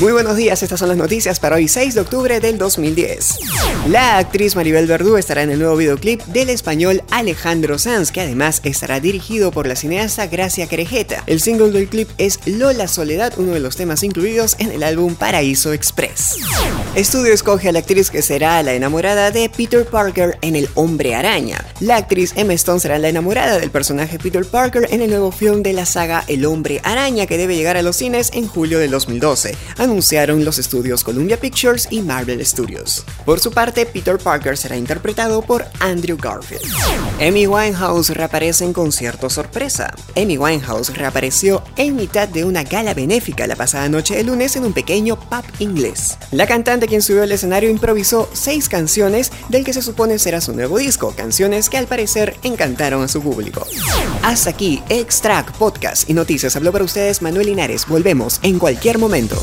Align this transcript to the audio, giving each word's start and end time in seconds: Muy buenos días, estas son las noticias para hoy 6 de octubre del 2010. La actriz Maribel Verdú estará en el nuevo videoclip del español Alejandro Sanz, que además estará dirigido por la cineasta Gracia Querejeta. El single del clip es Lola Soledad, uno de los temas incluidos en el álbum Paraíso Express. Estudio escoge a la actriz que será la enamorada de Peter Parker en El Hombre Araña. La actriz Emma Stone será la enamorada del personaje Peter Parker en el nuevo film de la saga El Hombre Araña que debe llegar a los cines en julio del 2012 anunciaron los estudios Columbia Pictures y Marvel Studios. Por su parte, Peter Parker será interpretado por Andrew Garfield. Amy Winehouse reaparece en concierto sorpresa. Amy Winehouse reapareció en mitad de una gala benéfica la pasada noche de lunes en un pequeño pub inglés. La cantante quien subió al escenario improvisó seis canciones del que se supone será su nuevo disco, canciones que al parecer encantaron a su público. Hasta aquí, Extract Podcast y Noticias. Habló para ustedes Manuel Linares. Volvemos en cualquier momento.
Muy 0.00 0.12
buenos 0.12 0.34
días, 0.34 0.62
estas 0.62 0.80
son 0.80 0.88
las 0.88 0.96
noticias 0.96 1.38
para 1.40 1.56
hoy 1.56 1.68
6 1.68 1.94
de 1.94 2.00
octubre 2.00 2.40
del 2.40 2.56
2010. 2.56 3.38
La 3.88 4.16
actriz 4.16 4.56
Maribel 4.56 4.86
Verdú 4.86 5.18
estará 5.18 5.42
en 5.42 5.50
el 5.50 5.58
nuevo 5.58 5.76
videoclip 5.76 6.22
del 6.24 6.48
español 6.48 7.02
Alejandro 7.10 7.78
Sanz, 7.78 8.10
que 8.10 8.22
además 8.22 8.62
estará 8.64 8.98
dirigido 8.98 9.50
por 9.50 9.66
la 9.66 9.76
cineasta 9.76 10.26
Gracia 10.26 10.66
Querejeta. 10.68 11.22
El 11.26 11.42
single 11.42 11.70
del 11.70 11.88
clip 11.88 12.08
es 12.16 12.40
Lola 12.46 12.88
Soledad, 12.88 13.34
uno 13.36 13.52
de 13.52 13.60
los 13.60 13.76
temas 13.76 14.02
incluidos 14.02 14.56
en 14.58 14.72
el 14.72 14.84
álbum 14.84 15.16
Paraíso 15.16 15.74
Express. 15.74 16.38
Estudio 16.94 17.34
escoge 17.34 17.68
a 17.68 17.72
la 17.72 17.80
actriz 17.80 18.10
que 18.10 18.22
será 18.22 18.62
la 18.62 18.72
enamorada 18.72 19.30
de 19.30 19.50
Peter 19.50 19.84
Parker 19.84 20.38
en 20.40 20.56
El 20.56 20.70
Hombre 20.76 21.14
Araña. 21.14 21.62
La 21.80 21.96
actriz 21.96 22.32
Emma 22.36 22.54
Stone 22.54 22.80
será 22.80 22.98
la 22.98 23.10
enamorada 23.10 23.58
del 23.58 23.70
personaje 23.70 24.18
Peter 24.18 24.46
Parker 24.46 24.88
en 24.90 25.02
el 25.02 25.10
nuevo 25.10 25.30
film 25.30 25.62
de 25.62 25.74
la 25.74 25.84
saga 25.84 26.24
El 26.26 26.46
Hombre 26.46 26.80
Araña 26.84 27.26
que 27.26 27.36
debe 27.36 27.54
llegar 27.54 27.76
a 27.76 27.82
los 27.82 27.96
cines 27.96 28.30
en 28.32 28.48
julio 28.48 28.78
del 28.78 28.90
2012 28.92 29.54
anunciaron 29.90 30.44
los 30.44 30.58
estudios 30.58 31.02
Columbia 31.02 31.38
Pictures 31.38 31.88
y 31.90 32.00
Marvel 32.00 32.46
Studios. 32.46 33.04
Por 33.24 33.40
su 33.40 33.50
parte, 33.50 33.84
Peter 33.86 34.18
Parker 34.18 34.56
será 34.56 34.76
interpretado 34.76 35.42
por 35.42 35.66
Andrew 35.80 36.16
Garfield. 36.16 36.64
Amy 37.20 37.48
Winehouse 37.48 38.10
reaparece 38.10 38.64
en 38.64 38.72
concierto 38.72 39.28
sorpresa. 39.28 39.92
Amy 40.16 40.38
Winehouse 40.38 40.96
reapareció 40.96 41.64
en 41.76 41.96
mitad 41.96 42.28
de 42.28 42.44
una 42.44 42.62
gala 42.62 42.94
benéfica 42.94 43.48
la 43.48 43.56
pasada 43.56 43.88
noche 43.88 44.14
de 44.14 44.22
lunes 44.22 44.54
en 44.54 44.64
un 44.64 44.72
pequeño 44.72 45.18
pub 45.18 45.42
inglés. 45.58 46.16
La 46.30 46.46
cantante 46.46 46.86
quien 46.86 47.02
subió 47.02 47.24
al 47.24 47.32
escenario 47.32 47.68
improvisó 47.68 48.30
seis 48.32 48.68
canciones 48.68 49.32
del 49.48 49.64
que 49.64 49.72
se 49.72 49.82
supone 49.82 50.20
será 50.20 50.40
su 50.40 50.52
nuevo 50.52 50.78
disco, 50.78 51.14
canciones 51.16 51.68
que 51.68 51.78
al 51.78 51.88
parecer 51.88 52.36
encantaron 52.44 53.02
a 53.02 53.08
su 53.08 53.20
público. 53.20 53.66
Hasta 54.22 54.50
aquí, 54.50 54.84
Extract 54.88 55.56
Podcast 55.56 56.08
y 56.08 56.14
Noticias. 56.14 56.54
Habló 56.54 56.70
para 56.70 56.84
ustedes 56.84 57.22
Manuel 57.22 57.46
Linares. 57.46 57.88
Volvemos 57.88 58.38
en 58.44 58.60
cualquier 58.60 58.98
momento. 58.98 59.36